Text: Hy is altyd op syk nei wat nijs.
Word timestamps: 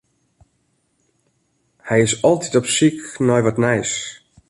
Hy 1.87 1.99
is 2.07 2.13
altyd 2.29 2.57
op 2.59 2.67
syk 2.75 2.99
nei 3.27 3.41
wat 3.45 3.61
nijs. 3.63 3.91